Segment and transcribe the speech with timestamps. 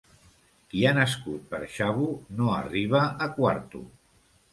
[0.69, 2.07] Qui ha nascut per xavo
[2.39, 3.83] no arriba a quarto.